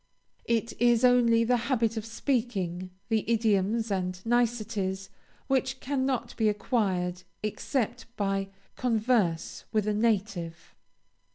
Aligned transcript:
It 0.45 0.73
is 0.81 1.05
only 1.05 1.43
the 1.43 1.57
habit 1.69 1.95
of 1.95 2.07
speaking, 2.07 2.89
the 3.09 3.23
idioms 3.31 3.91
and 3.91 4.19
niceties, 4.25 5.11
which 5.45 5.79
cannot 5.79 6.35
be 6.37 6.49
acquired 6.49 7.21
except 7.43 8.07
by 8.17 8.49
converse 8.75 9.65
with 9.71 9.85
a 9.87 9.93
native. 9.93 10.73